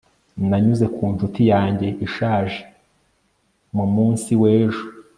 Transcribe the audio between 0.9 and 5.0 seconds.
ku ncuti yanjye ishaje mu munsi w'ejo